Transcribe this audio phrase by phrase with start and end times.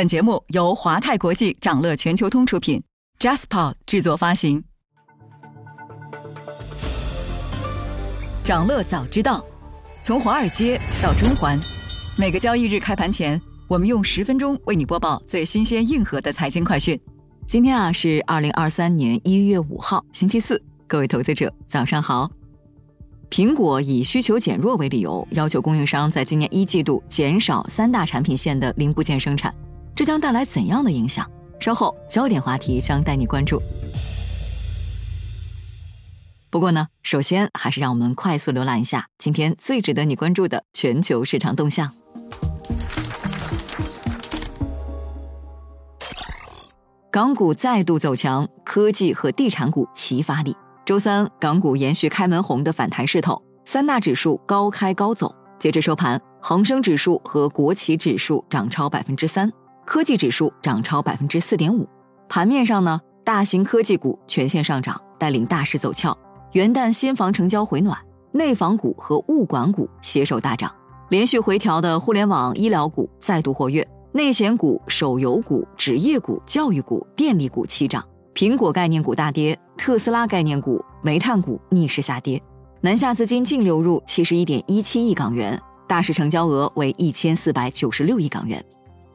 [0.00, 2.82] 本节目由华泰国际掌乐全球通出品
[3.18, 4.64] ，JasPod 制作发行。
[8.42, 9.44] 掌乐早知道，
[10.02, 11.60] 从华尔街到中环，
[12.16, 16.98] 每个交易日开盘前，我们用十分钟为你播报最新鲜、硬核的财经快讯。
[17.46, 22.30] 今天啊是二零二三年一月五号，星期四，各位投资者早上好。
[23.28, 29.54] 苹果以需求减弱为理由，要求供应商在今年一季度减少三大产品线的零部件生产。
[30.00, 31.30] 这将带来怎样的影响？
[31.60, 33.60] 稍后焦点话题将带你关注。
[36.48, 41.92] 不过呢，首先还是让我们快速浏览一下今天最值得你关注的全球市场动向。
[47.10, 50.56] 港股再度走强，科技和地产股齐发力。
[50.86, 55.34] 周三，港股延续开门红的反弹势头，三大指数高开高走。
[55.58, 59.52] 截至收盘，恒生指数和国企指数涨超百分之三。
[59.90, 61.84] 科技指数涨超百分之四点五，
[62.28, 66.16] 盘面上呢，大型科技股全线上涨，带领大势走俏。
[66.52, 67.98] 元旦新房成交回暖，
[68.30, 70.72] 内房股和物管股携手大涨，
[71.08, 78.00] 连续回调的互联网医疗股再度活跃，内险股、手游股、纸业股、教育股、电力股齐涨，
[78.32, 82.40] 苹果概念股大跌，特斯拉概念股、煤炭股逆势下跌。
[82.80, 88.64] 南下资金净流入七十一点一七亿港元，大市成交额为一千四百九十六亿港元。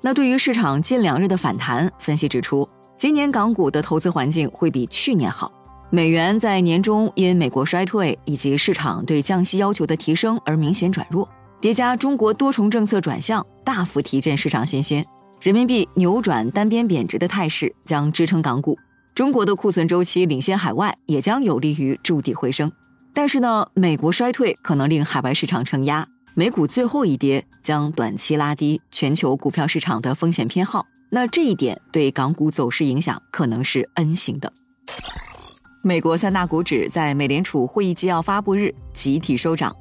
[0.05, 5.51] 那对于市场近两日的反弹，分析指出，今年港股的投资环境会比去年好。
[5.89, 11.27] 美元在年中因美国衰退以及市场对降息要求的提升而明显转弱，
[11.59, 15.03] 叠加中国多重政策转向，大幅提振市场信心。
[15.41, 18.77] 人民币扭转单边贬值的态势将支撑港股。
[19.15, 22.71] 中国的库存周期领先海外，也将有利于筑底回升。
[23.11, 26.07] 但是呢，美国衰退可能令海外市场承压。
[26.37, 30.85] 美股最后一跌，将短期拉低全球股票市场的风险偏好。
[31.09, 34.51] 那这一点对港股走势影响可能是 N 型的。
[35.81, 39.73] 美国三大股指在美联储会议纪要发布日集体收涨，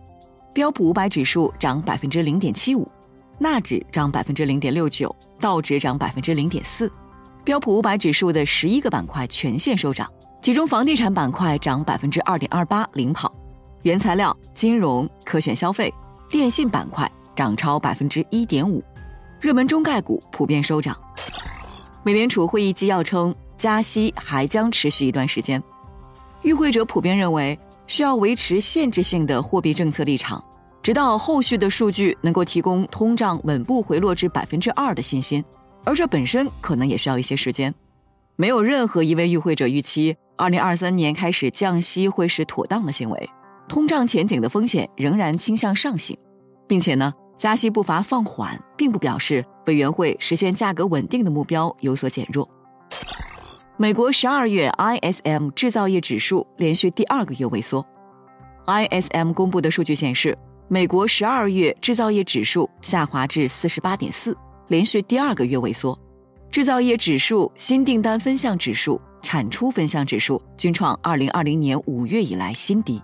[0.52, 2.88] 标普五百指数涨百分之零点七五，
[3.36, 6.88] 纳指涨百分之零点六九，道指涨百分之零点四。
[7.42, 10.08] 标普五百指数的十一个板块全线收涨，
[10.40, 13.28] 其中房地产板块涨百分之二点二八，领跑；
[13.82, 15.92] 原材料、金融、可选消费。
[16.34, 18.82] 电信板块涨超百分之一点五，
[19.40, 20.98] 热门中概股普遍收涨。
[22.02, 25.62] 美联储会议纪要称，加息还将持续一段时间。
[26.42, 27.56] 与会者普遍认为，
[27.86, 30.44] 需要维持限制性的货币政策立场，
[30.82, 35.42] 直到后续的数据能够提供通胀稳步回落至百分之二的信心。
[35.84, 37.72] 而这本身可能也需要一些时间。
[38.34, 43.30] 没有任何一位与会者预期，二零二三年开始降息会是妥当的行为。
[43.68, 46.18] 通胀前景的风险仍然倾向上行。
[46.66, 52.48] 并且呢，加息步伐放缓，并不表示委员会实现价格稳定的目标有所减弱。
[53.76, 57.84] 美国十二月 ISM 制造业指数连续第二个月萎缩。
[58.66, 60.38] ISM 公布的数据显示，
[60.68, 64.36] 美国十二月制造业指数下滑至四十八点四，
[64.68, 65.98] 连续第二个月萎缩。
[66.50, 73.02] 制造业指数、新订单分项指数、产出分项指数均创二零二零年五月以来新低。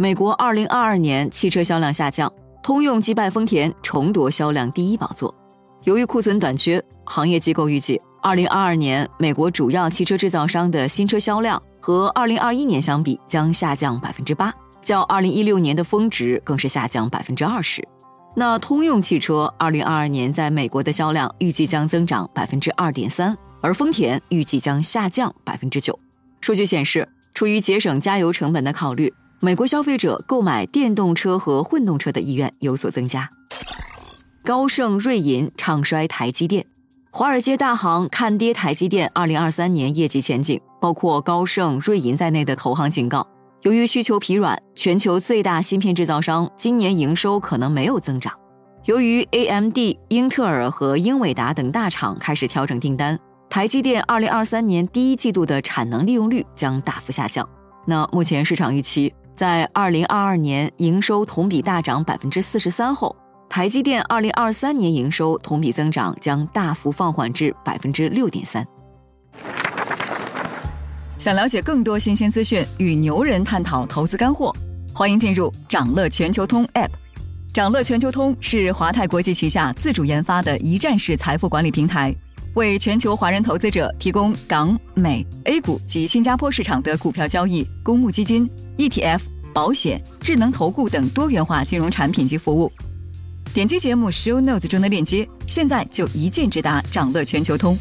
[0.00, 2.32] 美国二零二二年汽车销量下降，
[2.62, 5.34] 通用击败丰田重夺销量第一宝座。
[5.82, 14.54] 由于库存短缺，行业机构预计，二零二二年美国主要汽车制造商的新车销量和二零二一年相比将下降百分之八，
[14.84, 17.82] 较二零一六年的峰值更是下降百分之二十。
[18.36, 25.98] 那通用汽车二零二二年在美国的销量预计将增长百分之二点三，而丰田预计将下降百分之九。
[26.40, 29.12] 数据显示，出于节省加油成本的考虑。
[29.40, 33.30] 美国消费者购买电动车和混动车的意愿有所增加。
[34.44, 36.66] 高盛、瑞银唱衰台积电，
[37.12, 43.24] 华尔街大行看跌台积电二零二三年业绩前景，包括高盛、瑞银在内的投行警告，
[43.62, 48.32] 由于需求疲软，全球最大芯片制造商今年营收可能没有增长。
[48.86, 49.78] 由于 AMD、
[50.08, 53.16] 英特尔和英伟达等大厂开始调整订单，
[53.48, 57.48] 台积电二零二三年第一季度的产能利用率将大幅下降。
[57.86, 59.14] 那目前市场预期。
[59.38, 63.14] 在二零二二年营收同比大涨百分之四十三后，
[63.48, 68.66] 台积电二零二三年营收同比增长将大幅放缓至百分之六点三。
[71.18, 74.52] 想了解更多新鲜资讯，与牛人探讨投资干货，
[74.92, 76.90] 欢迎进入掌乐全球通 App。
[77.54, 82.12] 掌乐全球通是华泰国际旗下自主研发的一站式财富管理平台，
[82.54, 88.50] 为全球华人投资者提供港、美、A 股及新加坡市场的股票交易、公募基金。
[88.78, 89.20] ETF、
[89.52, 92.72] 保险、智能投顾等多元化金融产品及服务。
[93.52, 97.76] 点击节目 show notes 中的链接，现在就一键直达掌乐全球通。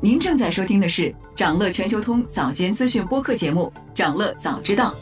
[0.00, 4.92] 您正在收听的是掌乐全球通早间资讯播客节目《掌乐早知道》。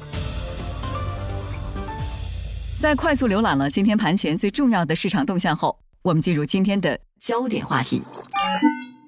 [2.80, 8.02] 在快速浏览了今天盘前最重要的市场动向后，我们进入今天的焦点话题。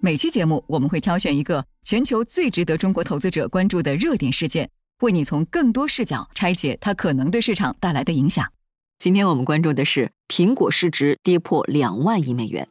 [0.02, 4.70] 每期节目我们会挑选一个全球最值得中国投资者关注的热点事件，
[5.02, 8.47] 为你从更多视角拆解它可能对市场带来的影响。
[8.99, 12.67] 今天我们关注的是苹果市值跌破两万亿美元。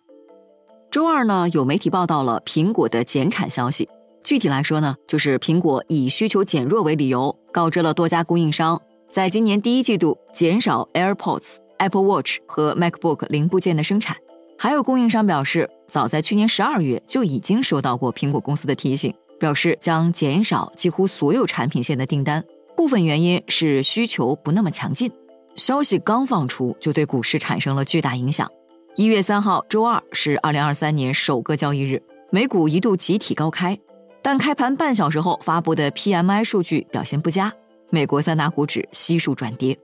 [0.90, 3.88] 周二呢，有媒体报道了苹果的减产消息。
[4.24, 14.18] 具体来说呢，就是苹果以需求减弱为理由，告知了多家供应商，在今年第一季度减少 AirPods、Apple Watch 和 MacBook 零部件的生产。
[14.62, 22.44] 还有供应商表示，早在去年十二月就已经收到过苹果公司的提醒，表示将减少几乎所有产品线的订单。
[22.76, 25.10] 部分原因是需求不那么强劲。
[25.56, 28.52] 消息刚放出，就对股市产生了巨大影响。
[28.98, 33.80] 一月三号，周二是二零二三年首个交易日，美股一度集体高开，
[34.22, 37.54] 但开盘半小时后发布的 PMI 数据表现不佳，
[37.90, 39.80] 美国三大股指悉数转跌。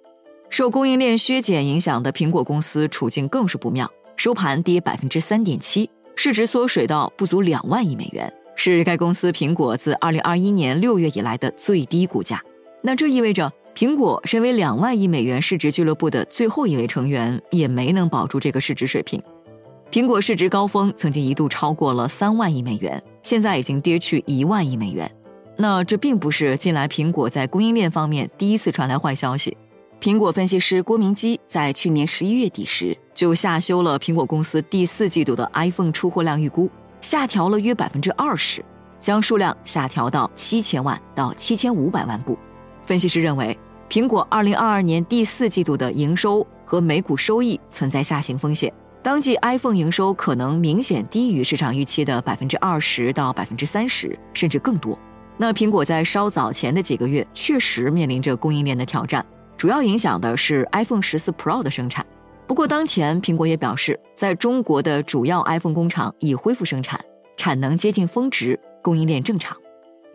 [0.50, 12.41] 受供应链削减影响的苹果公司处境更是不妙，收盘跌百分之三点七，市值缩水到不足两万亿美元，是该公司苹果自二零二一年六月以来的最低股价。
[12.81, 13.51] 那这意味着。
[13.75, 19.21] 苹果身为两万亿美元市值俱乐部的最后一位成员，也没能保住这个市值水平。
[19.91, 25.12] 苹果市值高峰曾经一度超过了三万亿美元，现在已经跌去一万亿美元。
[25.57, 29.57] 那这并不是近来苹果在供应链方面第一次传来坏消息。
[30.00, 36.69] 苹果分析师郭明基在去年十一月底时就下修了苹果公司第四季度的 iPhone 出货量预估，
[37.01, 38.63] 下调了约百分之二十，
[39.00, 42.38] 将数量下调到七千万到七千五百万部。
[42.85, 43.57] 分析师认为。
[43.88, 48.73] 苹果二零二二年第四季度的营收和每股收益存在下行风险，
[49.03, 54.97] 当季 iPhone 营收可能明显低于市场预期的百分之二十到百分之三十，甚至更多。
[55.38, 59.23] 那苹果在稍早前的几个月确实面临着供应链的挑战，
[59.56, 62.03] 主要影响的是 iPhone 十四 Pro 的生产。
[62.47, 67.03] 不过当前苹果也表示，在中国的主要 iPhone 工厂已恢复生产，
[67.36, 69.57] 产能接近峰值，供应链正常。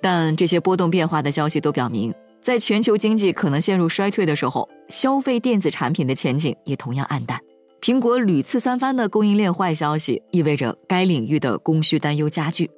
[0.00, 2.14] 但这些波动变化的消息都表明。
[2.40, 7.38] 在全球经济可能陷入衰退的时候，消费电子产品的前景也同样暗淡。
[7.82, 12.70] 苹果屡次三番的供应链坏消息，意味着该领域的供需担忧加剧。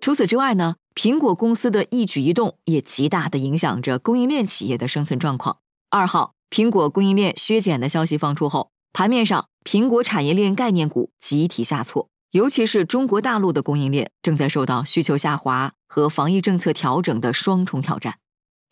[0.00, 5.58] 除此之外呢，苹果公司的一举一动也极大的影响着供应链企业的生存状况。
[5.88, 18.18] 二号，苹果供应链削减的消息放出后，盘面上苹果产业链概念股集体下挫，尤其是中国大陆的供应链正在受到需求下滑和防疫政策调整的双重挑战。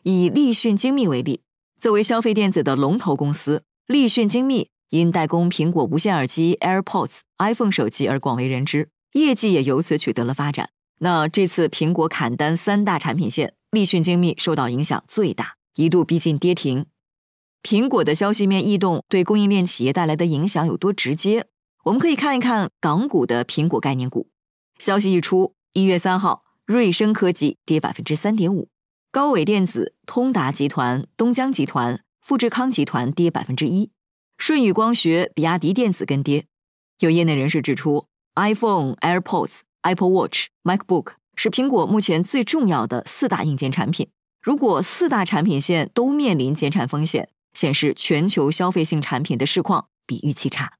[0.05, 1.43] 以立讯精密为例，
[1.81, 10.71] 作为消费电子的龙头公司，立讯精密因代工苹果无线耳机、AirPods、iPhone 手机而广为人知，业绩也由此取得了发展。
[11.01, 16.87] 那这次苹果砍单三大产品线，立讯精密受到影响最大，一度逼近跌停。
[17.65, 21.47] 苹果的消息面异动对供应链企业带来的影响有多直接？
[21.85, 24.29] 我们可以看一看港股的苹果概念股。
[24.79, 28.69] 消息一出，一月三号，瑞声科技跌百分之三点五。
[29.11, 33.91] 高伟电子、通达集团、东江集团、富士康集团跌百分之一，
[34.37, 36.45] 舜宇光学、比亚迪电子跟跌。
[36.99, 44.11] 有业内人士指出，iPhone、AirPods、Apple Watch、MacBook 是苹果目前最重要的四大硬件产品。
[44.43, 50.75] 如果四大产品线都面临减产风险，显示全球消费性产品的市况比预期差。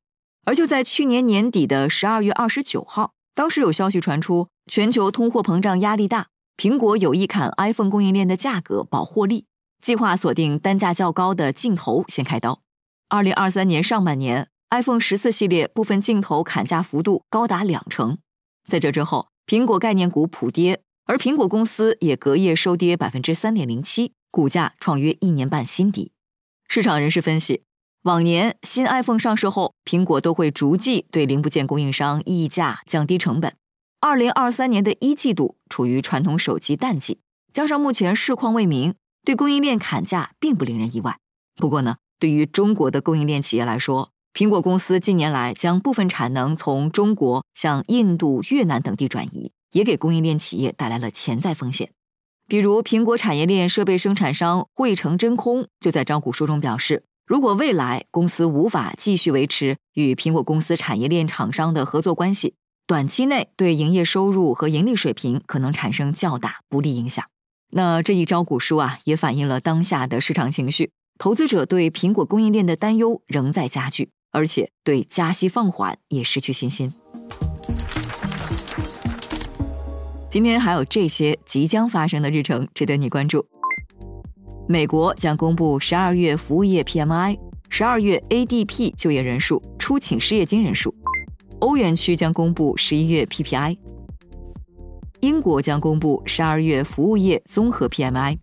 [0.45, 6.27] 而就在去年年底的十二月二十九号，当时有消息传出，全球通货膨胀压力大。
[6.57, 9.47] 苹果有意砍 iPhone 供应链的价格保获利，
[9.83, 12.61] 计划锁定单价较高的镜头先开刀。
[13.09, 18.19] 二零二三年上半年，iPhone 十四系列部分镜头砍价幅度高达两成。
[18.69, 26.13] 在这之后，苹果概念股普跌，而苹果公司也隔夜收跌百分之三点零七，股价创约一年半新低。
[26.69, 27.63] 市场人士分析，
[28.03, 33.55] 往年新 iPhone 上市后，苹果都会逐季对零部件供应商议价，降低成本。
[34.01, 37.21] 二零二三年的一季度处于传统手机淡季，
[37.53, 38.95] 加上目前市况未明，
[39.25, 41.19] 对供应链砍价并不令人意外。
[41.57, 51.93] 不过呢，对于中国的供应链企业来说，苹果公司近年来将部分产能从中国向印度、越南等地转移，也给供应链企业带来了潜在风险。
[52.47, 62.55] 比如，苹果产业链设备生产商汇成真空就在招股书中表示，如果未来公司无法继续维持与苹果公司产业链厂商的合作关系。
[62.87, 67.25] 短期内对营业收入和盈利水平可能产生较大不利影响。
[67.71, 76.93] 那这一招股书啊，也反映了当下的市场情绪，投资者对苹果供应链的担忧仍在加剧，而且对加息放缓也失去信心。
[80.35, 83.47] 今天还有这些即将发生的日程值得你关注：
[84.67, 87.39] 美国将公布十二月服务业 PMI，
[87.69, 90.93] 十二月 ADP 就业人数、出请失业金人数；
[91.61, 93.79] 欧元区将公布十一月 PPI；
[95.21, 98.37] 英国将公布十二月服务业综合 PMI；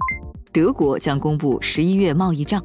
[0.53, 2.63] 德国将公布十一月贸易账。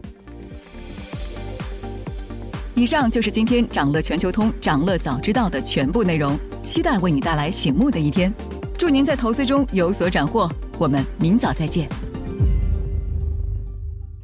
[2.76, 8.33] 以上就是今天掌乐全球通、掌乐早知道的全部内容，期待为你带来醒目的一天。
[8.78, 11.88] 祝您在投资中有所斩获，我们明早再见。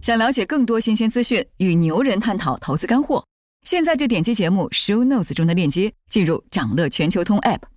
[0.02, 3.25] 想了解更多新鲜资讯，与牛人探讨投资干货，
[3.64, 7.72] 现在就点击节目 show notes 中的链接，进入掌乐全球通 app。